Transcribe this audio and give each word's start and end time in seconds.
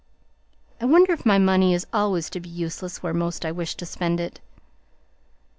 I 0.81 0.85
wonder 0.85 1.13
if 1.13 1.27
my 1.27 1.37
money 1.37 1.75
is 1.75 1.85
always 1.93 2.31
to 2.31 2.39
be 2.39 2.49
useless 2.49 3.03
where 3.03 3.13
most 3.13 3.45
I 3.45 3.51
wish 3.51 3.75
to 3.75 3.85
spend 3.85 4.19
it!" 4.19 4.39